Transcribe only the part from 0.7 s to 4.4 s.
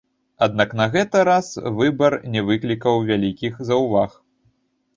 на гэта раз выбар не выклікаў вялікіх заўваг.